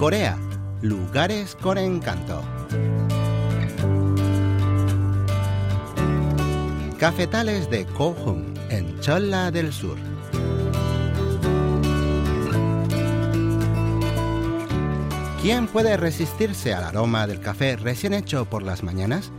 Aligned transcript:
Corea, 0.00 0.38
lugares 0.80 1.54
con 1.60 1.76
encanto. 1.76 2.40
Cafetales 6.98 7.68
de 7.68 7.84
Kohung, 7.84 8.56
en 8.70 8.98
Cholla 9.00 9.50
del 9.50 9.74
Sur. 9.74 9.98
¿Quién 15.42 15.66
puede 15.66 15.98
resistirse 15.98 16.72
al 16.72 16.84
aroma 16.84 17.26
del 17.26 17.40
café 17.40 17.76
recién 17.76 18.14
hecho 18.14 18.46
por 18.46 18.62
las 18.62 18.82
mañanas? 18.82 19.30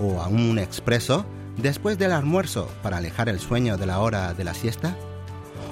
¿O 0.00 0.20
a 0.20 0.26
un 0.26 0.58
expreso 0.58 1.24
después 1.56 1.98
del 1.98 2.10
almuerzo 2.10 2.68
para 2.82 2.96
alejar 2.96 3.28
el 3.28 3.38
sueño 3.38 3.76
de 3.76 3.86
la 3.86 4.00
hora 4.00 4.34
de 4.34 4.42
la 4.42 4.54
siesta? 4.54 4.96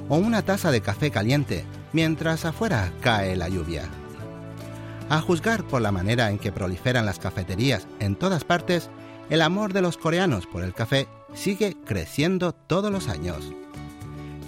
¿O 0.09 0.17
una 0.17 0.43
taza 0.43 0.71
de 0.71 0.81
café 0.81 1.11
caliente 1.11 1.65
mientras 1.93 2.45
afuera 2.45 2.93
cae 3.01 3.35
la 3.35 3.49
lluvia? 3.49 3.91
A 5.13 5.21
juzgar 5.21 5.63
por 5.65 5.83
la 5.83 5.93
manera 5.93 6.31
en 6.31 6.39
que 6.39 6.53
proliferan 6.53 7.05
las 7.05 7.19
cafeterías 7.19 7.87
en 8.01 8.17
todas 8.17 8.45
partes, 8.45 8.89
el 9.29 9.43
amor 9.43 9.75
de 9.75 9.83
los 9.83 9.99
coreanos 9.99 10.47
por 10.47 10.65
el 10.65 10.73
café 10.73 11.07
sigue 11.35 11.77
creciendo 11.85 12.53
todos 12.55 12.91
los 12.91 13.09
años. 13.09 13.53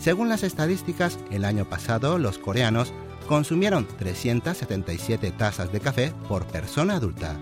Según 0.01 0.31
las 0.31 0.43
estadísticas, 0.43 1.19
el 1.31 1.45
año 1.45 1.69
pasado 1.69 2.17
los 2.17 2.39
coreanos 2.39 2.95
consumieron 3.29 3.87
377 3.99 5.33
tazas 5.33 5.71
de 5.71 5.81
café 5.81 6.15
por 6.31 6.47
persona 6.47 6.95
adulta. 6.95 7.37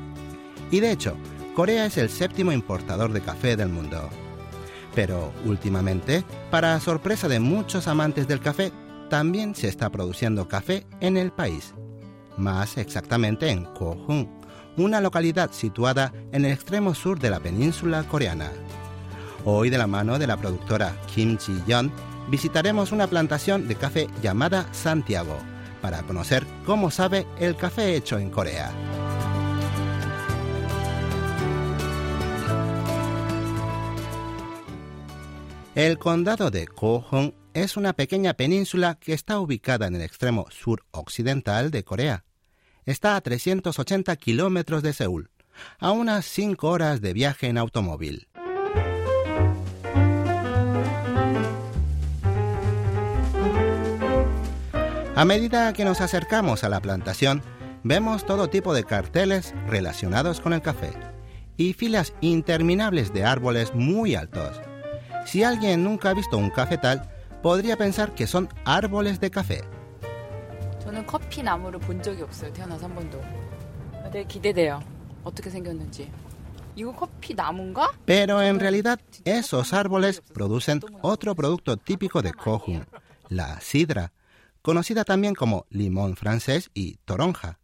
Y 0.72 0.80
de 0.80 0.90
hecho, 0.90 1.16
Corea 1.54 1.86
es 1.86 1.98
el 1.98 2.10
séptimo 2.10 2.50
importador 2.50 3.12
de 3.12 3.20
café 3.20 3.54
del 3.54 3.68
mundo. 3.68 4.10
Pero 4.96 5.32
últimamente, 5.44 6.24
para 6.50 6.80
sorpresa 6.80 7.28
de 7.28 7.38
muchos 7.38 7.86
amantes 7.86 8.26
del 8.26 8.40
café, 8.40 8.72
también 9.08 9.54
se 9.54 9.68
está 9.68 9.90
produciendo 9.90 10.48
café 10.48 10.84
en 10.98 11.16
el 11.16 11.30
país. 11.30 11.72
Más 12.42 12.76
exactamente 12.76 13.48
en 13.50 13.64
Kohung, 13.66 14.26
una 14.76 15.00
localidad 15.00 15.52
situada 15.52 16.12
en 16.32 16.44
el 16.44 16.50
extremo 16.50 16.92
sur 16.92 17.20
de 17.20 17.30
la 17.30 17.38
península 17.38 18.02
coreana. 18.02 18.50
Hoy, 19.44 19.70
de 19.70 19.78
la 19.78 19.86
mano 19.86 20.18
de 20.18 20.26
la 20.26 20.36
productora 20.36 20.96
Kim 21.06 21.38
Ji-yeon, 21.38 21.92
visitaremos 22.28 22.90
una 22.90 23.06
plantación 23.06 23.68
de 23.68 23.76
café 23.76 24.08
llamada 24.20 24.66
Santiago, 24.72 25.38
para 25.80 26.02
conocer 26.02 26.44
cómo 26.66 26.90
sabe 26.90 27.28
el 27.38 27.54
café 27.54 27.94
hecho 27.94 28.18
en 28.18 28.30
Corea. 28.30 28.72
El 35.76 35.96
condado 35.96 36.50
de 36.50 36.66
Kohong 36.66 37.34
es 37.54 37.76
una 37.76 37.92
pequeña 37.92 38.34
península 38.34 38.96
que 38.96 39.12
está 39.12 39.38
ubicada 39.38 39.86
en 39.86 39.94
el 39.94 40.02
extremo 40.02 40.46
suroccidental 40.50 41.70
de 41.70 41.84
Corea. 41.84 42.24
Está 42.84 43.14
a 43.14 43.20
380 43.20 44.16
kilómetros 44.16 44.82
de 44.82 44.92
Seúl, 44.92 45.30
a 45.78 45.92
unas 45.92 46.24
5 46.24 46.68
horas 46.68 47.00
de 47.00 47.12
viaje 47.12 47.46
en 47.46 47.56
automóvil. 47.56 48.26
A 55.14 55.24
medida 55.24 55.72
que 55.72 55.84
nos 55.84 56.00
acercamos 56.00 56.64
a 56.64 56.68
la 56.68 56.80
plantación, 56.80 57.42
vemos 57.84 58.26
todo 58.26 58.48
tipo 58.48 58.74
de 58.74 58.82
carteles 58.82 59.54
relacionados 59.68 60.40
con 60.40 60.52
el 60.52 60.62
café 60.62 60.92
y 61.56 61.74
filas 61.74 62.14
interminables 62.20 63.12
de 63.12 63.24
árboles 63.24 63.74
muy 63.74 64.16
altos. 64.16 64.60
Si 65.24 65.44
alguien 65.44 65.84
nunca 65.84 66.10
ha 66.10 66.14
visto 66.14 66.36
un 66.36 66.50
cafetal, 66.50 67.08
podría 67.42 67.76
pensar 67.76 68.12
que 68.16 68.26
son 68.26 68.48
árboles 68.64 69.20
de 69.20 69.30
café. 69.30 69.62
저는 70.81 71.05
커피 71.05 71.43
나무를 71.43 71.79
본 71.79 72.01
적이 72.01 72.23
없어요. 72.23 72.51
태어나서 72.53 72.85
한 72.85 72.95
번도. 72.95 73.21
되게 74.11 74.25
기대돼요. 74.25 74.81
어떻게 75.23 75.49
생겼는지. 75.49 76.11
이거 76.75 76.93
커피 76.93 77.33
나무인가? 77.33 77.91
Pero 78.05 78.41
en 78.41 78.59
realidad, 78.59 78.99
esos 79.25 79.73
árboles 79.73 80.21
producen 80.21 80.79
otro 81.01 81.33
producto 81.33 81.75
típico 81.75 82.21
de 82.21 82.31
Kohun, 82.33 82.85
la 83.29 83.59
sidra, 83.59 84.13
conocida 84.61 85.03
también 85.03 85.33
como 85.33 85.65
limón 85.69 86.15
francés 86.15 86.69
y 86.75 86.97
toronja. 87.05 87.59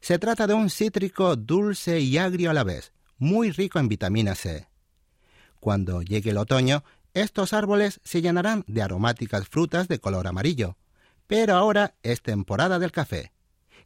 Se 0.00 0.18
trata 0.18 0.46
de 0.46 0.54
un 0.54 0.70
cítrico 0.70 1.34
dulce 1.34 1.98
y 1.98 2.18
agrio 2.18 2.50
a 2.50 2.54
la 2.54 2.62
vez, 2.62 2.92
muy 3.18 3.50
rico 3.50 3.80
en 3.80 3.88
vitamina 3.88 4.34
C. 4.34 4.68
Cuando 5.58 6.02
llegue 6.02 6.30
el 6.30 6.38
otoño, 6.38 6.84
estos 7.14 7.52
árboles 7.52 8.00
se 8.04 8.22
llenarán 8.22 8.62
de 8.68 8.82
aromáticas 8.82 9.48
frutas 9.48 9.88
de 9.88 9.98
color 9.98 10.28
amarillo. 10.28 10.76
Pero 11.30 11.56
ahora 11.56 11.94
es 12.02 12.22
temporada 12.22 12.78
del 12.78 12.92
café, 12.92 13.32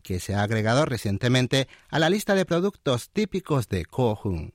que 0.03 0.21
se 0.21 0.34
ha 0.34 0.43
agregado 0.43 0.84
recientemente 0.84 1.69
a 1.89 1.99
la 1.99 2.11
lista 2.11 2.34
de 2.34 2.45
productos 2.45 3.11
típicos 3.11 3.69
de 3.69 3.84
Kohun. 3.84 4.53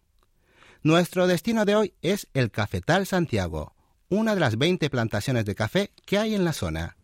Nuestro 0.84 1.26
destino 1.28 1.66
de 1.66 1.76
hoy 1.76 1.94
es 2.02 2.28
el 2.34 2.52
Cafetal 2.52 3.06
Santiago, 3.08 3.74
una 4.10 4.36
de 4.36 4.40
las 4.42 4.58
20 4.58 4.90
plantaciones 4.90 5.46
de 5.46 5.56
café 5.56 5.92
que 6.06 6.20
hay 6.20 6.36
en 6.36 6.46
la 6.46 6.54
zona. 6.54 6.96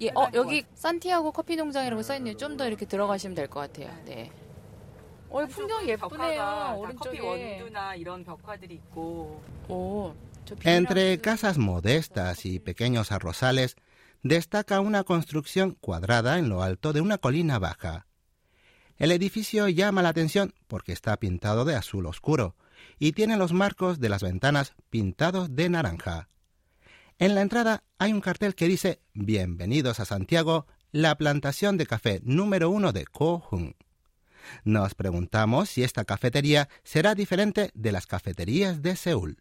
예, 0.00 0.08
어, 0.16 0.26
여기 0.34 0.64
산티아고 0.74 1.30
커피 1.30 1.54
농장이라고 1.54 2.02
써있네요. 2.02 2.36
좀 2.36 2.56
더 2.56 2.66
이렇게 2.66 2.86
들어가시면 2.86 3.36
될 3.36 3.46
것 3.46 3.60
같아요. 3.60 3.88
네. 4.04 4.32
어, 5.30 5.46
풍경 5.46 5.86
예쁘네요. 5.88 6.74
커피 6.98 7.20
오른쪽에. 7.20 7.20
원두나 7.60 7.94
이런 7.94 8.24
벽화들이 8.24 8.74
있고 8.74 9.40
오, 9.68 10.12
저 10.44 10.56
Entre 10.64 11.16
비닐하우스 11.16 11.22
casas 11.22 11.58
modestas 11.58 12.44
y 12.44 12.58
pequeños 12.58 13.12
arrozales 13.12 13.76
destaca 14.23 14.79
una 14.79 15.03
construcción 15.03 15.77
cuadrada 15.79 16.39
en 16.39 16.49
lo 16.49 16.63
alto 16.63 16.93
de 16.93 17.01
una 17.01 17.17
colina 17.17 17.59
baja. 17.59 18.07
El 18.97 19.11
edificio 19.11 19.67
llama 19.67 20.01
la 20.01 20.09
atención 20.09 20.53
porque 20.67 20.91
está 20.91 21.17
pintado 21.17 21.65
de 21.65 21.75
azul 21.75 22.05
oscuro 22.05 22.55
y 22.97 23.11
tiene 23.11 23.37
los 23.37 23.53
marcos 23.53 23.99
de 23.99 24.09
las 24.09 24.23
ventanas 24.23 24.73
pintados 24.89 25.55
de 25.55 25.69
naranja. 25.69 26.29
En 27.19 27.35
la 27.35 27.41
entrada 27.41 27.83
hay 27.97 28.13
un 28.13 28.21
cartel 28.21 28.55
que 28.55 28.67
dice 28.67 29.01
Bienvenidos 29.13 29.99
a 29.99 30.05
Santiago, 30.05 30.67
la 30.91 31.15
plantación 31.15 31.77
de 31.77 31.85
café 31.85 32.21
número 32.23 32.69
uno 32.69 32.91
de 32.91 33.05
Kohung. 33.05 33.73
Nos 34.63 34.95
preguntamos 34.95 35.69
si 35.69 35.83
esta 35.83 36.05
cafetería 36.05 36.69
será 36.83 37.15
diferente 37.15 37.71
de 37.73 37.91
las 37.91 38.07
cafeterías 38.07 38.81
de 38.81 38.95
Seúl. 38.95 39.37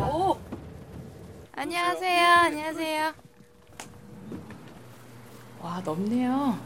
오! 0.00 0.41
안녕하세요. 1.61 2.25
안녕하세요. 2.25 3.13
와, 5.61 5.81
넓네요. 5.83 6.57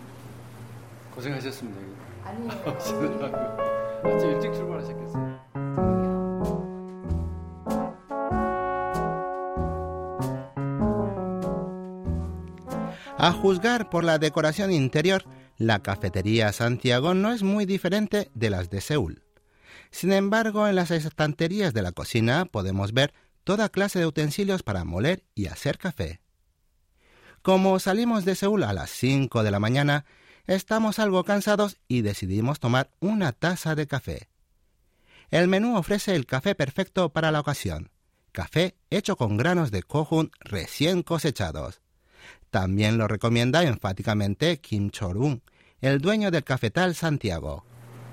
고생하셨습니다. 1.15 1.79
아니에요. 2.25 2.51
아침 4.03 4.31
일찍 4.31 4.53
출발하셨겠어요? 4.53 5.41
A 13.23 13.31
juzgar 13.33 13.91
por 13.91 14.03
la 14.03 14.17
decoración 14.17 14.71
interior, 14.71 15.23
la 15.57 15.79
cafetería 15.79 16.51
Santiago 16.51 17.13
no 17.13 17.31
es 17.31 17.43
muy 17.43 17.65
diferente 17.65 18.31
de 18.33 18.49
las 18.49 18.71
de 18.71 18.81
Seúl. 18.81 19.21
Sin 19.91 20.11
embargo, 20.11 20.67
en 20.67 20.75
las 20.75 20.89
estanterías 20.89 21.73
de 21.73 21.83
la 21.83 21.91
cocina 21.91 22.45
podemos 22.45 22.93
ver 22.93 23.13
toda 23.46 23.68
clase 23.68 24.00
de 24.00 24.06
utensilios 24.06 24.64
para 24.64 24.84
moler 24.84 25.22
y 25.36 25.46
hacer 25.46 25.78
café. 25.78 26.20
Como 27.42 27.78
salimos 27.78 28.24
de 28.24 28.34
Seúl 28.34 28.64
a 28.64 28.72
las 28.72 28.90
5 28.90 29.44
de 29.44 29.52
la 29.52 29.60
mañana, 29.60 30.04
estamos 30.48 30.98
algo 30.98 31.22
cansados 31.22 31.76
y 31.86 32.02
decidimos 32.02 32.58
tomar 32.58 32.90
una 32.98 33.30
taza 33.30 33.76
de 33.76 33.86
café. 33.86 34.28
El 35.30 35.46
menú 35.46 35.76
ofrece 35.76 36.16
el 36.16 36.26
café 36.26 36.56
perfecto 36.56 37.10
para 37.10 37.30
la 37.30 37.38
ocasión, 37.38 37.92
café 38.32 38.74
hecho 38.90 39.16
con 39.16 39.36
granos 39.36 39.70
de 39.70 39.84
kohun 39.84 40.32
recién 40.40 41.04
cosechados. 41.04 41.80
También 42.50 42.98
lo 42.98 43.06
recomienda 43.06 43.62
enfáticamente 43.62 44.60
Kim 44.60 44.90
Chorun, 44.90 45.44
el 45.80 46.00
dueño 46.00 46.32
del 46.32 46.42
cafetal 46.42 46.96
Santiago. 46.96 47.64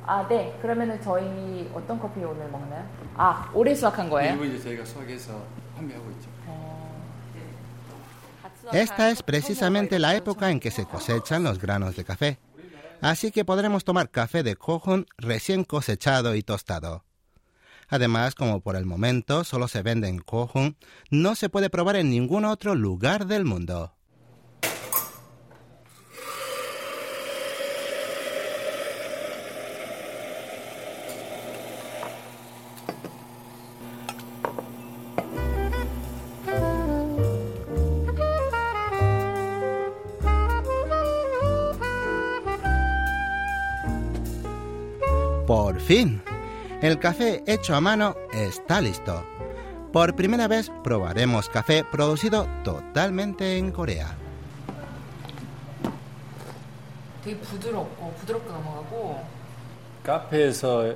아, 0.06 0.26
네. 0.26 0.58
그러면은 0.62 1.00
저희 1.02 1.70
어떤 1.74 1.98
커피 1.98 2.24
오늘 2.24 2.48
먹나요? 2.50 2.82
아, 3.14 3.50
올해 3.52 3.74
수확한 3.74 4.08
거예요? 4.08 4.32
일부 4.32 4.46
이제 4.46 4.58
저희가 4.58 4.84
수확해서 4.84 5.44
판매하고 5.76 6.10
있죠. 6.12 6.38
Esta 8.72 9.10
es 9.10 9.22
precisamente 9.22 9.98
la 9.98 10.14
época 10.14 10.50
en 10.50 10.60
que 10.60 10.70
se 10.70 10.84
cosechan 10.84 11.42
los 11.42 11.58
granos 11.58 11.96
de 11.96 12.04
café. 12.04 12.38
Así 13.00 13.30
que 13.30 13.44
podremos 13.44 13.84
tomar 13.84 14.10
café 14.10 14.42
de 14.42 14.56
Kohun 14.56 15.06
recién 15.16 15.64
cosechado 15.64 16.34
y 16.34 16.42
tostado. 16.42 17.04
Además, 17.88 18.34
como 18.34 18.60
por 18.60 18.76
el 18.76 18.84
momento 18.84 19.44
solo 19.44 19.68
se 19.68 19.82
vende 19.82 20.08
en 20.08 20.18
Kohun, 20.18 20.76
no 21.10 21.34
se 21.34 21.48
puede 21.48 21.70
probar 21.70 21.96
en 21.96 22.10
ningún 22.10 22.44
otro 22.44 22.74
lugar 22.74 23.26
del 23.26 23.44
mundo. 23.44 23.94
Por 45.73 45.81
fin, 45.81 46.21
el 46.83 46.99
café 46.99 47.43
hecho 47.47 47.73
a 47.73 47.81
mano 47.81 48.15
está 48.31 48.79
listo. 48.79 49.25
Por 49.91 50.15
primera 50.15 50.47
vez 50.47 50.71
probaremos 50.83 51.49
café 51.49 51.83
producido 51.83 52.47
totalmente 52.63 53.57
en 53.57 53.71
Corea. 53.71 54.15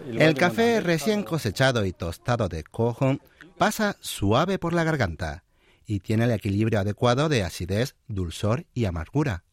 El 0.06 0.36
café 0.36 0.80
recién 0.80 1.24
cosechado 1.24 1.84
y 1.84 1.92
tostado 1.92 2.48
de 2.48 2.64
cojón 2.64 3.20
pasa 3.58 3.98
suave 4.00 4.60
por 4.60 4.74
la 4.74 4.84
garganta 4.84 5.44
y 5.88 6.02
tiene 6.02 6.26
el 6.26 6.32
equilibrio 6.32 6.82
adecuado 6.82 7.30
de 7.30 7.42
acidez, 7.42 7.96
dulzor 8.08 8.68
y 8.76 8.86
amargura. 8.86 9.44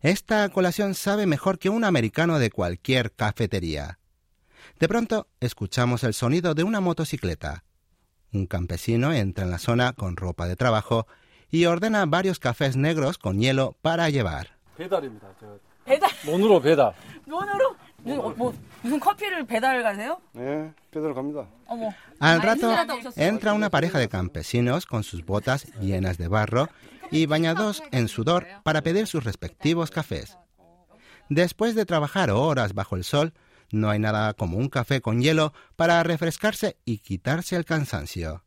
Esta 0.00 0.48
colación 0.50 0.94
sabe 0.94 1.26
mejor 1.26 1.58
que 1.58 1.70
un 1.70 1.82
americano 1.82 2.38
de 2.38 2.52
cualquier 2.52 3.10
cafetería. 3.10 3.98
De 4.78 4.88
pronto 4.88 5.28
escuchamos 5.40 6.04
el 6.04 6.14
sonido 6.14 6.54
de 6.54 6.64
una 6.64 6.80
motocicleta. 6.80 7.64
Un 8.32 8.46
campesino 8.46 9.12
entra 9.12 9.44
en 9.44 9.50
la 9.50 9.58
zona 9.58 9.92
con 9.92 10.16
ropa 10.16 10.48
de 10.48 10.56
trabajo 10.56 11.06
y 11.50 11.66
ordena 11.66 12.04
varios 12.06 12.38
cafés 12.38 12.76
negros 12.76 13.18
con 13.18 13.38
hielo 13.38 13.76
para 13.80 14.10
llevar. 14.10 14.58
Al 22.20 22.42
rato 22.42 22.74
entra 23.16 23.52
una 23.52 23.70
pareja 23.70 23.98
de 23.98 24.08
campesinos 24.08 24.86
con 24.86 25.04
sus 25.04 25.24
botas 25.24 25.66
llenas 25.80 26.18
de 26.18 26.28
barro 26.28 26.68
y 27.10 27.26
bañados 27.26 27.82
en 27.92 28.08
sudor 28.08 28.46
para 28.62 28.82
pedir 28.82 29.06
sus 29.06 29.24
respectivos 29.24 29.90
cafés. 29.90 30.36
Después 31.28 31.74
de 31.74 31.86
trabajar 31.86 32.30
horas 32.30 32.74
bajo 32.74 32.96
el 32.96 33.04
sol, 33.04 33.32
no 33.74 33.90
hay 33.90 33.98
nada 33.98 34.32
como 34.34 34.56
un 34.56 34.68
café 34.68 35.00
con 35.00 35.20
hielo 35.20 35.52
para 35.76 36.02
refrescarse 36.02 36.76
y 36.84 36.98
quitarse 36.98 37.56
el 37.56 37.64
cansancio. 37.64 38.44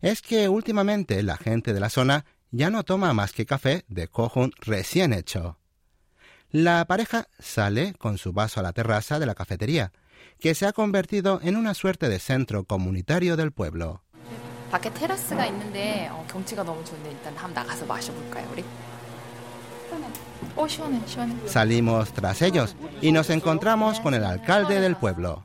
Es 0.00 0.22
que 0.22 0.48
últimamente 0.48 1.22
la 1.22 1.36
gente 1.36 1.72
de 1.72 1.80
la 1.80 1.90
zona 1.90 2.24
ya 2.50 2.70
no 2.70 2.84
toma 2.84 3.12
más 3.14 3.32
que 3.32 3.46
café 3.46 3.84
de 3.88 4.06
Kohun 4.06 4.52
recién 4.60 5.12
hecho. 5.12 5.58
La 6.50 6.84
pareja 6.84 7.26
sale 7.38 7.94
con 7.94 8.18
su 8.18 8.32
vaso 8.32 8.60
a 8.60 8.62
la 8.62 8.72
terraza 8.72 9.18
de 9.18 9.26
la 9.26 9.34
cafetería, 9.34 9.92
que 10.38 10.54
se 10.54 10.66
ha 10.66 10.72
convertido 10.72 11.40
en 11.42 11.56
una 11.56 11.74
suerte 11.74 12.08
de 12.08 12.18
centro 12.18 12.64
comunitario 12.64 13.36
del 13.36 13.50
pueblo. 13.50 14.02
Oh, 20.56 20.68
Salimos 21.46 22.12
tras 22.12 22.42
ellos 22.42 22.76
y 23.00 23.10
nos 23.10 23.30
encontramos 23.30 24.00
con 24.00 24.14
el 24.14 24.24
alcalde 24.24 24.80
del 24.80 24.96
pueblo. 24.96 25.44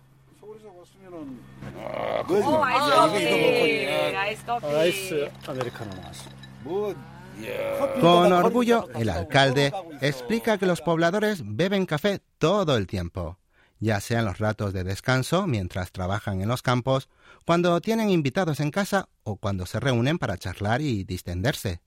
Con 8.01 8.33
orgullo, 8.33 8.87
el 8.95 9.09
alcalde 9.09 9.73
explica 10.01 10.57
que 10.57 10.65
los 10.65 10.81
pobladores 10.81 11.41
beben 11.43 11.85
café 11.85 12.21
todo 12.37 12.77
el 12.77 12.85
tiempo, 12.85 13.37
ya 13.79 13.99
sean 14.01 14.25
los 14.25 14.37
ratos 14.37 14.73
de 14.73 14.83
descanso 14.83 15.47
mientras 15.47 15.91
trabajan 15.91 16.41
en 16.41 16.49
los 16.49 16.61
campos, 16.61 17.09
cuando 17.45 17.79
tienen 17.81 18.09
invitados 18.09 18.59
en 18.59 18.71
casa 18.71 19.07
o 19.23 19.37
cuando 19.37 19.65
se 19.65 19.79
reúnen 19.79 20.19
para 20.19 20.37
charlar 20.37 20.81
y 20.81 21.03
distenderse. 21.03 21.81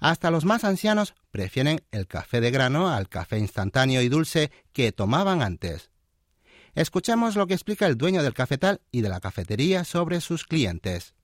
Hasta 0.00 0.30
los 0.30 0.44
más 0.44 0.64
ancianos 0.64 1.14
prefieren 1.30 1.80
el 1.90 2.06
café 2.06 2.40
de 2.40 2.50
grano 2.50 2.88
al 2.88 3.08
café 3.08 3.38
instantáneo 3.38 4.02
y 4.02 4.08
dulce 4.08 4.50
que 4.72 4.92
tomaban 4.92 5.42
antes. 5.42 5.90
Escuchemos 6.74 7.34
lo 7.36 7.46
que 7.46 7.54
explica 7.54 7.86
el 7.86 7.96
dueño 7.96 8.22
del 8.22 8.34
cafetal 8.34 8.80
y 8.92 9.00
de 9.00 9.08
la 9.08 9.20
cafetería 9.20 9.84
sobre 9.84 10.20
sus 10.20 10.44
clientes. 10.44 11.14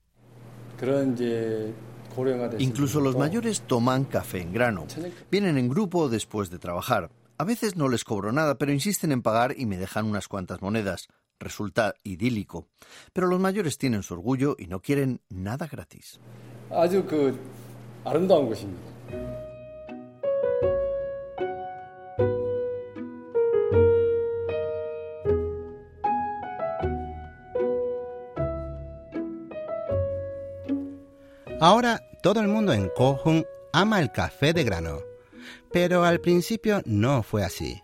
Incluso 2.59 2.99
los 2.99 3.15
mayores 3.17 3.61
toman 3.61 4.05
café 4.05 4.41
en 4.41 4.53
grano. 4.53 4.85
Vienen 5.31 5.57
en 5.57 5.69
grupo 5.69 6.09
después 6.09 6.49
de 6.49 6.59
trabajar. 6.59 7.09
A 7.37 7.43
veces 7.43 7.75
no 7.75 7.89
les 7.89 8.03
cobro 8.03 8.31
nada, 8.31 8.57
pero 8.57 8.71
insisten 8.71 9.11
en 9.11 9.21
pagar 9.21 9.55
y 9.57 9.65
me 9.65 9.77
dejan 9.77 10.05
unas 10.05 10.27
cuantas 10.27 10.61
monedas. 10.61 11.07
Resulta 11.39 11.95
idílico. 12.03 12.67
Pero 13.11 13.27
los 13.27 13.39
mayores 13.39 13.77
tienen 13.77 14.03
su 14.03 14.13
orgullo 14.13 14.55
y 14.57 14.67
no 14.67 14.81
quieren 14.81 15.21
nada 15.29 15.67
gratis. 15.67 16.19
아주 18.04 18.04
그 18.04 18.10
아름다운 18.10 18.46
곳입니다. 18.46 18.90
Ahora 31.62 32.00
todo 32.22 32.40
el 32.40 32.48
mundo 32.48 32.72
en 32.72 32.88
Kohun 32.96 33.44
ama 33.74 34.00
el 34.00 34.10
café 34.12 34.54
de 34.54 34.64
grano, 34.64 35.00
pero 35.70 36.04
al 36.04 36.20
principio 36.20 36.80
no 36.86 37.22
fue 37.22 37.44
así. 37.44 37.82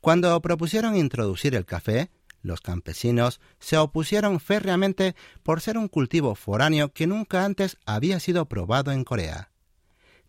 Cuando 0.00 0.40
propusieron 0.40 0.96
introducir 0.96 1.54
el 1.54 1.66
café, 1.66 2.10
los 2.43 2.61
campesinos 2.61 3.39
se 3.59 3.77
opusieron 3.77 4.39
férreamente 4.39 5.15
por 5.41 5.61
ser 5.61 5.77
un 5.77 5.87
cultivo 5.87 6.35
foráneo 6.35 6.93
que 6.93 7.07
nunca 7.07 7.45
antes 7.45 7.77
había 7.85 8.19
sido 8.19 8.47
probado 8.47 8.91
en 8.91 9.03
Corea. 9.03 9.49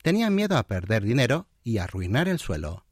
Tenían 0.02 0.34
miedo 0.34 0.56
a 0.56 0.62
perder 0.62 1.02
dinero 1.02 1.48
y 1.62 1.78
arruinar 1.78 2.28
el 2.28 2.38
suelo. 2.38 2.86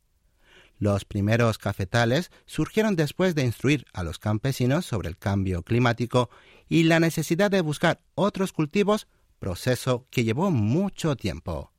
Los 0.79 1.05
primeros 1.05 1.59
cafetales 1.59 2.33
surgieron 2.45 2.97
después 2.97 3.37
de 3.37 3.45
instruir 3.45 3.87
a 3.93 4.03
los 4.03 4.19
campesinos 4.19 4.85
sobre 4.85 5.09
el 5.09 5.17
cambio 5.17 5.63
climático 5.63 6.29
y 6.69 6.83
la 6.83 6.99
necesidad 6.99 7.51
de 7.51 7.61
buscar 7.61 8.01
otros 8.17 8.53
cultivos, 8.53 9.07
proceso 9.39 10.09
que 10.11 10.25
llevó 10.25 10.51
mucho 10.51 11.15
tiempo. 11.15 11.71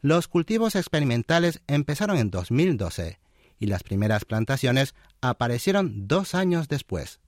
Los 0.00 0.26
cultivos 0.26 0.74
experimentales 0.74 1.62
empezaron 1.68 2.18
en 2.18 2.30
2012 2.30 3.20
y 3.58 3.66
las 3.66 3.82
primeras 3.82 4.24
plantaciones 4.24 4.94
aparecieron 5.20 6.06
dos 6.06 6.34
años 6.34 6.68
después. 6.68 7.20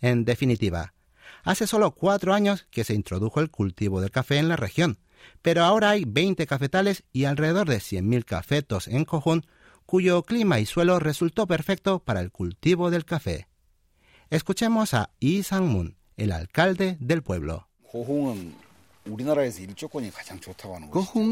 En 0.00 0.24
definitiva, 0.24 0.94
hace 1.42 1.66
solo 1.66 1.92
cuatro 1.92 2.34
años 2.34 2.66
que 2.70 2.84
se 2.84 2.94
introdujo 2.94 3.40
el 3.40 3.50
cultivo 3.50 4.00
del 4.00 4.10
café 4.10 4.38
en 4.38 4.48
la 4.48 4.56
región, 4.56 4.98
pero 5.42 5.64
ahora 5.64 5.90
hay 5.90 6.04
20 6.04 6.46
cafetales 6.46 7.04
y 7.12 7.24
alrededor 7.24 7.68
de 7.68 7.78
100.000 7.78 8.24
cafetos 8.24 8.88
en 8.88 9.04
Cojón, 9.04 9.46
cuyo 9.86 10.22
clima 10.22 10.60
y 10.60 10.66
suelo 10.66 10.98
resultó 10.98 11.46
perfecto 11.46 12.00
para 12.00 12.20
el 12.20 12.30
cultivo 12.30 12.90
del 12.90 13.04
café. 13.04 13.48
Escuchemos 14.30 14.92
a 14.94 15.10
Yi 15.20 15.42
Sang-moon, 15.42 15.96
el 16.16 16.32
alcalde 16.32 16.98
del 17.00 17.22
pueblo. 17.22 17.68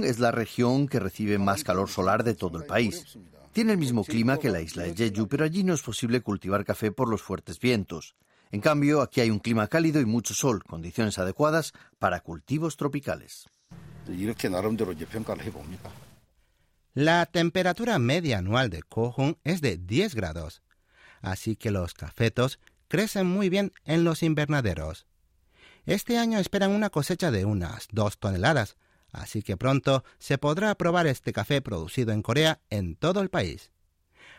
Es 0.05 0.19
la 0.19 0.31
región 0.31 0.88
que 0.88 0.99
recibe 0.99 1.38
más 1.38 1.62
calor 1.62 1.90
solar 1.90 2.25
de 2.25 2.35
todo 2.35 2.59
el 2.59 2.64
país. 2.64 3.19
Tiene 3.57 3.73
el 3.73 3.79
mismo 3.79 4.05
clima 4.05 4.37
que 4.37 4.51
la 4.51 4.61
isla 4.61 4.83
de 4.83 4.95
Jeju, 4.95 5.29
pero 5.29 5.43
allí 5.43 5.65
no 5.65 5.73
es 5.73 5.81
posible 5.81 6.21
cultivar 6.21 6.63
café 6.67 6.93
por 6.93 7.09
los 7.09 7.23
fuertes 7.23 7.59
vientos. 7.59 8.15
En 8.51 8.61
cambio, 8.61 9.01
aquí 9.01 9.23
hay 9.23 9.31
un 9.31 9.39
clima 9.39 9.67
cálido 9.67 9.99
y 9.99 10.05
mucho 10.05 10.35
sol, 10.35 10.63
condiciones 10.63 11.19
adecuadas 11.19 11.73
para 11.99 12.21
cultivos 12.21 12.77
tropicales. 12.77 13.49
La 16.93 17.25
temperatura 17.25 17.99
media 17.99 18.37
anual 18.37 18.69
de 18.69 18.83
Kohun 18.83 19.39
es 19.43 19.63
de 19.63 19.79
10 19.79 20.15
grados, 20.15 20.61
así 21.23 21.57
que 21.57 21.71
los 21.71 21.95
cafetos 21.95 22.59
crecen 22.89 23.27
muy 23.27 23.49
bien 23.49 23.73
en 23.87 24.05
los 24.05 24.23
invernaderos. 24.23 25.07
Este 25.87 26.19
año 26.19 26.39
esperan 26.39 26.73
una 26.73 26.91
cosecha 26.91 27.31
de 27.31 27.47
unas 27.47 27.89
2 27.91 28.19
toneladas, 28.19 28.77
así 29.15 29.41
que 29.41 29.58
pronto 29.58 30.03
se 30.20 30.38
podrá 30.38 30.75
probar 30.75 31.08
este 31.08 31.34
café 31.34 31.62
producido 31.62 32.12
en 32.12 32.22
Corea 32.22 32.60
en 32.70 32.96
todo 32.96 33.22
el 33.22 33.30
país. 33.30 33.72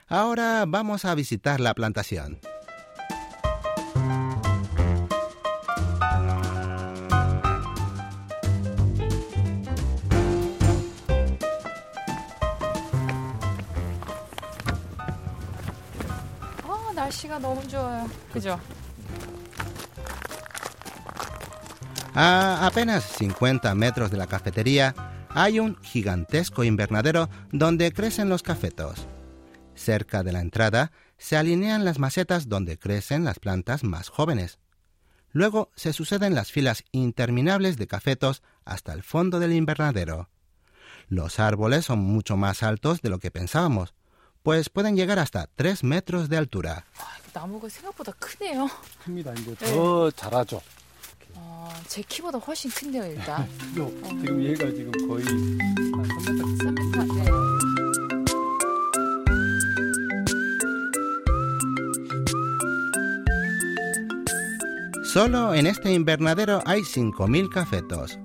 Ahora 0.09 0.65
vamos 0.67 1.05
a 1.05 1.15
visitar 1.15 1.61
la 1.61 1.75
plantación. 1.75 2.41
아 16.65 16.93
날씨가 16.95 17.39
너무 17.39 17.67
좋아요 17.69 18.07
그죠? 18.33 18.61
A 22.20 22.66
apenas 22.66 23.04
50 23.04 23.76
metros 23.76 24.10
de 24.10 24.18
la 24.18 24.26
cafetería 24.26 24.96
hay 25.30 25.60
un 25.60 25.80
gigantesco 25.84 26.64
invernadero 26.64 27.30
donde 27.52 27.94
crecen 27.94 28.28
los 28.28 28.42
cafetos. 28.42 29.06
Cerca 29.76 30.24
de 30.24 30.32
la 30.32 30.42
entrada 30.42 30.92
se 31.20 31.38
alinean 31.38 31.86
las 31.86 32.00
macetas 32.00 32.50
donde 32.50 32.80
crecen 32.80 33.24
las 33.24 33.38
plantas 33.38 33.84
más 33.84 34.10
jóvenes. 34.10 34.58
Luego 35.32 35.70
se 35.76 35.94
suceden 35.94 36.34
las 36.34 36.52
filas 36.52 36.86
interminables 36.92 37.78
de 37.78 37.86
cafetos 37.86 38.42
hasta 38.66 38.94
el 38.94 39.04
fondo 39.04 39.38
del 39.38 39.54
invernadero. 39.54 40.28
Los 41.10 41.40
árboles 41.40 41.86
son 41.86 42.00
mucho 42.00 42.36
más 42.36 42.64
altos 42.64 43.04
de 43.04 43.10
lo 43.10 43.20
que 43.20 43.30
pensábamos, 43.30 43.94
pues 44.42 44.70
pueden 44.70 44.96
llegar 44.96 45.20
hasta 45.20 45.52
3 45.56 45.84
metros 45.84 46.30
de 46.30 46.38
altura. 46.38 46.84
제 51.67 51.67
더 51.67 51.67
자라죠. 51.67 51.67
어, 51.67 51.69
제 51.89 52.03
키보다 52.03 52.39
훨씬 52.39 52.71
큰데요, 52.71 53.05
일단. 53.05 53.49
요, 53.77 53.91
지금 54.21 54.43
얘가 54.43 54.65
지금 54.71 54.91
거의 55.09 55.25
한 55.25 55.59
3m 56.19 56.59
3m. 56.59 57.15
네. 57.15 57.33
Solo 65.05 65.55
en 65.55 65.67
este 65.67 65.93
invernadero 65.93 66.63
hay 66.65 66.81
5.000 66.81 67.51
cafetos. 67.51 68.19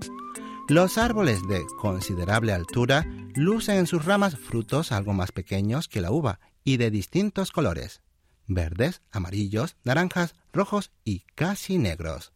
Los 0.70 0.98
árboles 0.98 1.42
de 1.48 1.66
considerable 1.82 2.54
altura 2.54 3.06
lucen 3.36 3.80
en 3.80 3.88
sus 3.88 4.06
ramas 4.06 4.38
frutos 4.38 4.94
algo 4.94 5.12
más 5.12 5.34
pequeños 5.34 5.90
que 5.90 6.00
la 6.00 6.12
uva 6.12 6.40
y 6.64 6.78
de 6.78 6.90
distintos 6.90 7.52
colores, 7.52 8.02
verdes, 8.48 9.02
amarillos, 9.12 9.76
naranjas, 9.84 10.36
rojos 10.54 10.92
y 11.04 11.26
casi 11.36 11.78
negros. 11.78 12.31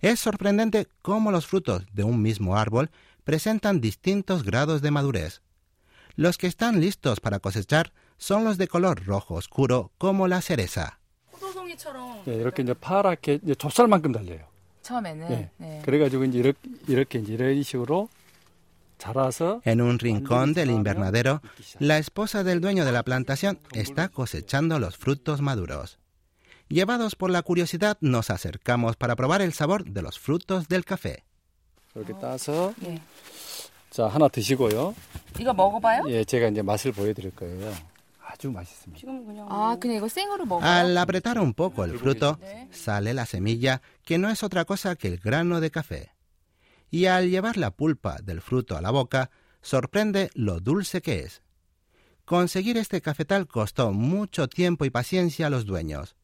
Es 0.00 0.20
sorprendente 0.20 0.88
cómo 1.02 1.30
los 1.30 1.46
frutos 1.46 1.84
de 1.92 2.04
un 2.04 2.20
mismo 2.22 2.56
árbol 2.56 2.90
presentan 3.24 3.80
distintos 3.80 4.44
grados 4.44 4.82
de 4.82 4.90
madurez. 4.90 5.42
Los 6.16 6.38
que 6.38 6.46
están 6.46 6.80
listos 6.80 7.20
para 7.20 7.38
cosechar 7.40 7.92
son 8.18 8.44
los 8.44 8.58
de 8.58 8.68
color 8.68 9.04
rojo 9.04 9.34
oscuro 9.34 9.90
como 9.98 10.28
la 10.28 10.40
cereza. 10.40 10.98
포도송이처럼 11.32 12.22
네, 12.26 12.36
이렇게 12.36 12.62
이제 12.62 12.74
파랗게 12.74 13.40
이제 13.42 13.54
좁쌀만큼 13.54 14.12
달려요. 14.12 14.46
처음에는. 14.82 15.28
네. 15.28 15.50
네. 15.56 15.82
그래가지고 15.84 16.24
이제 16.24 16.38
이렇게 16.38 16.58
이렇게 16.86 17.18
이제 17.18 17.34
이런 17.34 17.62
식으로 17.62 18.08
자라서 18.98 19.60
En 19.66 19.80
un 19.80 19.98
rincón 19.98 20.54
del 20.54 20.70
invernadero, 20.70 21.42
la 21.80 21.98
esposa 21.98 22.44
del 22.44 22.60
dueño 22.60 22.84
de 22.84 22.92
la 22.92 23.02
plantación 23.02 23.58
está 23.72 24.08
cosechando 24.08 24.78
los 24.78 24.96
frutos 24.96 25.40
maduros. 25.40 25.98
Llevados 26.68 27.14
por 27.14 27.30
la 27.30 27.42
curiosidad, 27.42 27.98
nos 28.00 28.30
acercamos 28.30 28.96
para 28.96 29.16
probar 29.16 29.42
el 29.42 29.52
sabor 29.52 29.84
de 29.84 30.02
los 30.02 30.18
frutos 30.18 30.68
del 30.68 30.84
café. 30.84 31.22
이렇게 31.94 32.12
따서 32.20 32.74
예. 32.84 33.00
자 33.90 34.08
하나 34.08 34.26
드시고요. 34.28 34.94
이거 35.38 35.54
먹어봐요? 35.54 36.04
예, 36.08 36.24
제가 36.24 36.48
이제 36.48 36.62
맛을 36.62 36.92
보여드릴 36.92 37.30
거예요. 37.36 37.72
아주 38.26 38.50
맛있습니다. 38.50 38.98
지금 38.98 39.24
그냥 39.24 39.46
아, 39.48 39.76
그냥 39.78 39.98
이거 39.98 40.08
생으로 40.08 40.44
먹어요? 40.46 40.68
Al 40.68 40.98
apretar 40.98 41.38
un 41.38 41.54
poco 41.54 41.84
el 41.84 41.96
fruto, 41.98 42.38
네. 42.40 42.68
sale 42.72 43.14
la 43.14 43.26
semilla, 43.26 43.80
que 44.04 44.18
no 44.18 44.28
es 44.28 44.42
otra 44.42 44.64
cosa 44.64 44.96
que 44.96 45.06
el 45.08 45.18
grano 45.18 45.60
de 45.60 45.70
café. 45.70 46.10
Y 46.90 47.06
al 47.06 47.30
llevar 47.30 47.56
la 47.56 47.70
pulpa 47.70 48.16
del 48.22 48.40
fruto 48.40 48.76
a 48.76 48.80
la 48.80 48.90
boca, 48.90 49.30
sorprende 49.62 50.30
lo 50.34 50.58
dulce 50.58 51.00
que 51.00 51.20
es. 51.20 51.42
Conseguir 52.24 52.76
este 52.78 53.00
cafetal 53.02 53.46
costó 53.46 53.92
mucho 53.92 54.48
tiempo 54.48 54.84
y 54.84 54.90
paciencia 54.90 55.46
a 55.46 55.50
los 55.50 55.66
dueños. 55.66 56.16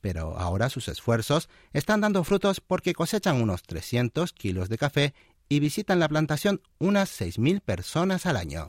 Pero 0.00 0.38
ahora 0.38 0.70
sus 0.70 0.88
esfuerzos 0.88 1.48
están 1.72 2.00
dando 2.00 2.24
frutos 2.24 2.60
porque 2.60 2.94
cosechan 2.94 3.42
unos 3.42 3.62
300 3.62 4.32
kilos 4.32 4.68
de 4.68 4.78
café 4.78 5.14
y 5.48 5.60
visitan 5.60 5.98
la 5.98 6.08
plantación 6.08 6.60
unas 6.78 7.20
6.000 7.20 7.60
personas 7.60 8.26
al 8.26 8.36
año. 8.36 8.66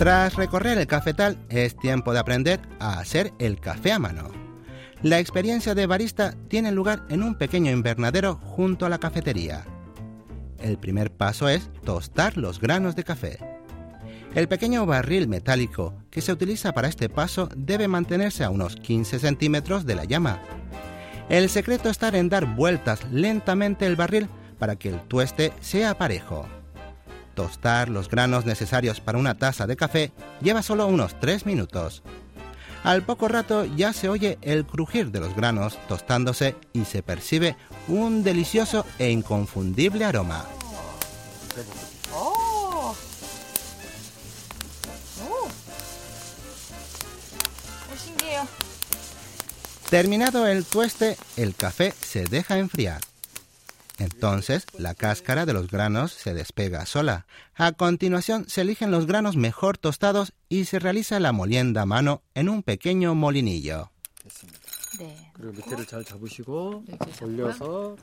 Tras 0.00 0.36
recorrer 0.36 0.78
el 0.78 0.86
cafetal, 0.86 1.36
es 1.50 1.76
tiempo 1.76 2.14
de 2.14 2.20
aprender 2.20 2.58
a 2.78 3.00
hacer 3.00 3.34
el 3.38 3.60
café 3.60 3.92
a 3.92 3.98
mano. 3.98 4.30
La 5.02 5.18
experiencia 5.18 5.74
de 5.74 5.84
barista 5.84 6.34
tiene 6.48 6.72
lugar 6.72 7.04
en 7.10 7.22
un 7.22 7.34
pequeño 7.34 7.70
invernadero 7.70 8.36
junto 8.36 8.86
a 8.86 8.88
la 8.88 8.96
cafetería. 8.96 9.66
El 10.60 10.78
primer 10.78 11.10
paso 11.10 11.48
es 11.48 11.70
tostar 11.84 12.36
los 12.36 12.60
granos 12.60 12.96
de 12.96 13.04
café. 13.04 13.38
El 14.34 14.46
pequeño 14.46 14.86
barril 14.86 15.26
metálico 15.26 15.94
que 16.10 16.20
se 16.20 16.32
utiliza 16.32 16.72
para 16.72 16.88
este 16.88 17.08
paso 17.08 17.48
debe 17.56 17.88
mantenerse 17.88 18.44
a 18.44 18.50
unos 18.50 18.76
15 18.76 19.18
centímetros 19.18 19.86
de 19.86 19.96
la 19.96 20.04
llama. 20.04 20.40
El 21.28 21.48
secreto 21.48 21.88
está 21.88 22.08
en 22.08 22.28
dar 22.28 22.46
vueltas 22.46 23.04
lentamente 23.10 23.86
el 23.86 23.96
barril 23.96 24.28
para 24.58 24.76
que 24.76 24.90
el 24.90 25.00
tueste 25.00 25.52
sea 25.60 25.96
parejo. 25.96 26.46
Tostar 27.34 27.88
los 27.88 28.08
granos 28.08 28.44
necesarios 28.44 29.00
para 29.00 29.18
una 29.18 29.38
taza 29.38 29.66
de 29.66 29.76
café 29.76 30.12
lleva 30.42 30.62
solo 30.62 30.86
unos 30.86 31.18
3 31.18 31.46
minutos. 31.46 32.02
Al 32.82 33.02
poco 33.02 33.28
rato 33.28 33.64
ya 33.64 33.92
se 33.92 34.08
oye 34.08 34.38
el 34.40 34.64
crujir 34.64 35.10
de 35.10 35.20
los 35.20 35.36
granos 35.36 35.78
tostándose 35.86 36.56
y 36.72 36.84
se 36.86 37.02
percibe 37.02 37.56
un 37.88 38.22
delicioso 38.22 38.86
e 38.98 39.10
inconfundible 39.10 40.04
aroma. 40.04 40.46
Oh. 42.14 42.94
Oh. 45.28 45.48
Terminado 49.90 50.46
el 50.46 50.64
tueste, 50.64 51.16
el 51.36 51.54
café 51.54 51.92
se 52.00 52.24
deja 52.24 52.58
enfriar. 52.58 53.09
Entonces, 53.99 54.65
la 54.77 54.93
cáscara 54.93 55.45
de 55.45 55.53
los 55.53 55.69
granos 55.69 56.11
se 56.11 56.33
despega 56.33 56.85
sola. 56.85 57.25
A 57.55 57.71
continuación, 57.71 58.49
se 58.49 58.61
eligen 58.61 58.91
los 58.91 59.07
granos 59.07 59.37
mejor 59.37 59.77
tostados 59.77 60.33
y 60.49 60.65
se 60.65 60.79
realiza 60.79 61.19
la 61.19 61.31
molienda 61.31 61.83
a 61.83 61.85
mano 61.85 62.21
en 62.33 62.49
un 62.49 62.61
pequeño 62.61 63.15
molinillo. 63.15 63.89
네. 64.99 65.29
그리고 65.33 65.51
밑에를 65.51 65.85
잘 65.85 66.03
잡으시고 66.05 66.83
네, 66.87 66.95
이렇게 66.95 67.11
잡고요. 67.11 67.45
올려서 67.45 67.97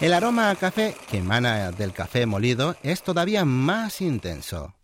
El 0.00 0.12
aroma 0.12 0.50
a 0.50 0.56
café 0.56 0.94
que 1.08 1.18
emana 1.18 1.70
del 1.70 1.92
café 1.92 2.26
molido 2.26 2.76
es 2.82 3.02
todavía 3.02 3.44
más 3.44 4.02
intenso. 4.02 4.74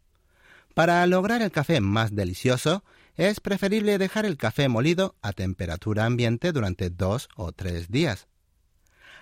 Para 0.73 1.07
lograr 1.07 1.43
el 1.43 1.51
café 1.51 1.81
más 1.81 2.15
delicioso, 2.15 2.83
es 3.17 3.41
preferible 3.41 3.99
dejar 3.99 4.25
el 4.27 4.37
café 4.37 4.69
molido 4.69 5.17
a 5.23 5.33
temperatura 5.33 6.05
ambiente 6.07 6.53
durante 6.53 6.91
dos 6.91 7.29
o 7.37 7.53
tres 7.53 7.91
días. 7.91 8.29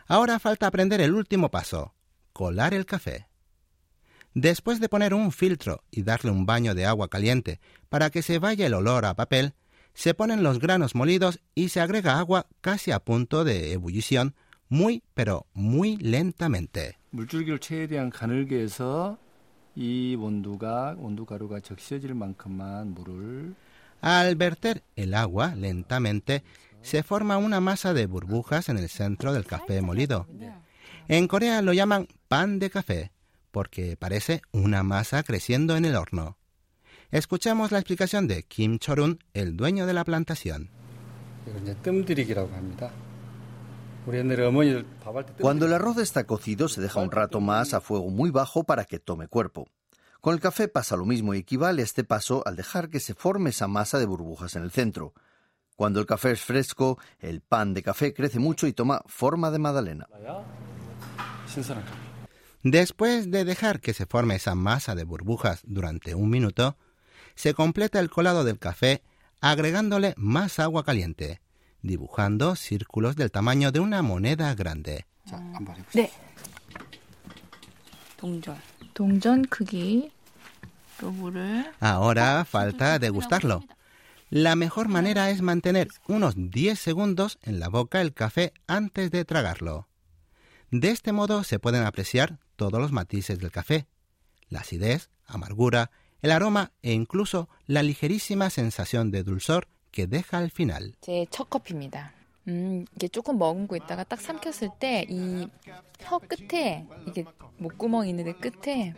Ahora 0.07 0.39
falta 0.39 0.67
aprender 0.67 1.01
el 1.01 1.15
último 1.15 1.51
paso, 1.51 1.95
colar 2.33 2.75
el 2.75 2.87
café. 2.87 3.27
Después 4.35 4.81
de 4.81 4.89
poner 4.89 5.15
un 5.15 5.33
filtro 5.33 5.83
y 5.91 6.03
darle 6.03 6.31
un 6.31 6.47
baño 6.47 6.75
de 6.75 6.87
agua 6.87 7.09
caliente 7.09 7.61
para 7.89 8.11
que 8.11 8.23
se 8.23 8.39
vaya 8.39 8.67
el 8.67 8.75
olor 8.75 9.05
a 9.05 9.15
papel, 9.15 9.55
se 9.95 10.15
ponen 10.15 10.43
los 10.43 10.61
granos 10.61 10.95
molidos 10.95 11.41
y 11.55 11.71
se 11.71 11.81
agrega 11.81 12.19
agua 12.19 12.47
casi 12.61 12.93
a 12.93 13.01
punto 13.01 13.43
de 13.43 13.73
ebullición, 13.73 14.35
muy 14.69 15.03
pero 15.15 15.47
muy 15.55 15.97
lentamente. 15.97 16.97
물줄기를 17.11 17.59
최대한 17.59 18.11
가늘게 18.11 18.61
해서 18.61 19.19
이 19.75 20.15
온도가 20.15 20.97
온도 20.99 21.25
가루가 21.25 21.61
적셔질 21.61 22.15
만큼만 22.15 22.95
물을 22.95 23.55
Al 24.04 24.36
verter 24.36 24.84
el 24.98 25.14
agua 25.14 25.56
lentamente, 25.56 26.44
se 26.82 27.04
forma 27.04 27.38
una 27.38 27.62
masa 27.62 27.94
de 27.94 28.06
burbujas 28.06 28.68
en 28.68 28.78
el 28.78 28.90
centro 28.90 29.32
del 29.32 29.46
café 29.46 29.82
molido. 29.82 30.28
En 31.08 31.30
Corea 31.30 31.62
lo 31.62 31.72
llaman 31.72 32.10
pan 32.28 32.60
de 32.60 32.70
café 32.70 33.14
porque 33.52 33.96
parece 33.96 34.42
una 34.52 34.84
masa 34.84 35.24
creciendo 35.24 35.78
en 35.78 35.86
el 35.86 35.96
horno. 35.96 36.38
Escuchamos 37.12 37.72
la 37.72 37.78
explicación 37.78 38.28
de 38.28 38.44
Kim 38.44 38.78
Chorun, 38.78 39.20
el 39.34 39.56
dueño 39.56 39.86
de 39.86 39.94
la 39.94 40.04
plantación. 40.04 40.70
Cuando 45.40 45.66
el 45.66 45.74
arroz 45.74 45.98
está 46.00 46.26
cocido 46.26 46.68
se 46.68 46.82
deja 46.82 47.00
un 47.00 47.12
rato 47.12 47.40
más 47.40 47.74
a 47.74 47.80
fuego 47.80 48.10
muy 48.10 48.32
bajo 48.32 48.66
para 48.66 48.84
que 48.84 49.00
tome 49.00 49.30
cuerpo. 49.30 49.70
Con 50.24 50.36
el 50.36 50.40
café 50.40 50.70
pasa 50.70 50.96
lo 50.96 51.04
mismo 51.04 51.34
y 51.34 51.40
equivale 51.40 51.82
a 51.82 51.84
este 51.84 52.06
paso 52.06 52.44
al 52.46 52.56
dejar 52.56 52.90
que 52.90 53.02
se 53.02 53.14
forme 53.14 53.50
esa 53.50 53.68
masa 53.68 54.00
de 54.00 54.06
burbujas 54.06 54.56
en 54.56 54.64
el 54.64 54.72
centro. 54.72 55.14
Cuando 55.76 56.00
el 56.00 56.06
café 56.06 56.32
es 56.32 56.40
fresco, 56.40 56.98
el 57.20 57.42
pan 57.42 57.74
de 57.74 57.84
café 57.84 58.14
crece 58.14 58.40
mucho 58.40 58.66
y 58.66 58.72
toma 58.72 59.02
forma 59.06 59.52
de 59.52 59.60
magdalena. 59.60 60.08
Después 62.64 63.32
de 63.32 63.44
dejar 63.44 63.82
que 63.82 63.94
se 63.94 64.06
forme 64.06 64.36
esa 64.36 64.56
masa 64.56 64.96
de 64.96 65.04
burbujas 65.04 65.60
durante 65.66 66.16
un 66.16 66.30
minuto, 66.30 66.78
se 67.36 67.54
completa 67.54 68.00
el 68.00 68.10
colado 68.10 68.46
del 68.46 68.60
café 68.60 69.04
agregándole 69.42 70.14
más 70.16 70.58
agua 70.60 70.86
caliente, 70.86 71.42
dibujando 71.82 72.56
círculos 72.56 73.18
del 73.18 73.30
tamaño 73.30 73.74
de 73.74 73.82
una 73.82 74.02
moneda 74.02 74.56
grande. 74.56 75.06
Ah. 75.34 75.60
Ahora 81.81 82.45
falta 82.45 82.99
degustarlo. 82.99 83.65
La 84.31 84.57
mejor 84.57 84.89
manera 84.89 85.31
es 85.31 85.41
mantener 85.41 85.89
unos 86.07 86.35
10 86.37 86.79
segundos 86.79 87.39
en 87.43 87.61
la 87.61 87.69
boca 87.69 88.01
el 88.01 88.13
café 88.13 88.53
antes 88.67 89.11
de 89.11 89.25
tragarlo. 89.25 89.89
De 90.71 90.91
este 90.91 91.13
modo 91.13 91.45
se 91.45 91.59
pueden 91.59 91.85
apreciar 91.85 92.39
todos 92.57 92.79
los 92.81 92.93
matices 92.93 93.39
del 93.39 93.51
café, 93.51 93.87
la 94.51 94.61
acidez, 94.61 95.09
amargura, 95.27 95.91
el 96.21 96.31
aroma 96.33 96.73
e 96.83 96.93
incluso 96.93 97.49
la 97.67 97.83
ligerísima 97.83 98.51
sensación 98.51 99.11
de 99.11 99.23
dulzor 99.23 99.69
que 99.93 100.07
deja 100.07 100.39
al 100.39 100.51
final. 100.51 100.95
제 101.01 101.27
첫 101.31 101.49
커피입니다. 101.49 102.13
음, 102.49 102.85
이게 102.97 103.09
조금 103.09 103.39
머금고 103.39 103.77
있다가 103.77 104.05
딱 104.05 104.21
삼켰을 104.21 104.71
때 104.79 105.07
이 105.09 105.49
혀 106.01 106.19
끝에 106.19 106.87
이게 107.07 107.25
목구멍 107.59 108.07
있는데 108.09 108.33
끝에 108.33 108.95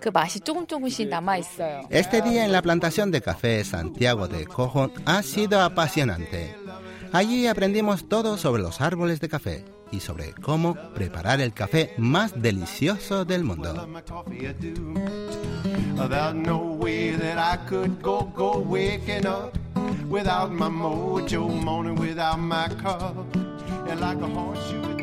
그 0.00 0.10
맛이 0.10 0.40
조금 0.40 0.66
조금씩 0.66 1.08
남아 1.08 1.38
있어요. 1.38 1.82
Este 1.90 2.22
día 2.22 2.44
en 2.44 2.52
la 2.52 2.62
plantación 2.62 3.10
de 3.10 3.20
café 3.20 3.64
Santiago 3.64 4.28
de 4.28 4.46
Cojo 4.46 4.90
ha 5.04 5.22
sido 5.22 5.60
apasionante. 5.60 6.54
Allí 7.12 7.46
aprendimos 7.46 8.08
todo 8.08 8.36
sobre 8.36 8.62
los 8.62 8.80
árboles 8.80 9.20
de 9.20 9.28
café 9.28 9.64
y 9.90 10.00
sobre 10.00 10.32
cómo 10.34 10.74
preparar 10.94 11.40
el 11.40 11.52
café 11.52 11.94
más 11.96 12.40
delicioso 12.40 13.24
del 13.24 13.44
mundo. 13.44 13.86
my 13.86 14.02
coffee 14.02 14.46
I 14.46 14.52
do. 14.52 14.94
Without 15.96 16.34
no 16.34 16.58
way 16.58 17.12
that 17.12 17.38
I 17.38 17.56
could 17.68 18.02
go, 18.02 18.30
go 18.36 18.58
waking 18.58 19.26
up. 19.26 19.56
Without 20.08 20.52
my 20.52 20.68
mojo 20.68 21.48
morning, 21.48 21.96
without 21.96 22.38
my 22.38 22.68
cup. 22.80 23.16
And 23.88 24.00
like 24.00 24.20
a 24.20 24.26
horseshoe 24.26 24.99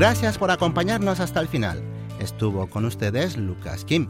Gracias 0.00 0.38
por 0.38 0.50
acompañarnos 0.50 1.20
hasta 1.20 1.40
el 1.40 1.48
final. 1.48 1.82
Estuvo 2.20 2.70
con 2.70 2.86
ustedes 2.86 3.36
Lucas 3.36 3.84
Kim. 3.84 4.08